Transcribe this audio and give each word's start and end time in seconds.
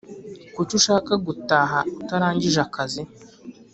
Kuki 0.55 0.73
ushaka 0.79 1.11
gutaha 1.25 1.79
utarangije 2.01 2.59
akazi 2.67 3.01